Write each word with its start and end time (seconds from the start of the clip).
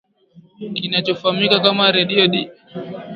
kinachofahamika 0.75 1.57
kama 1.63 1.85
radio 1.95 2.25
d 2.33 2.51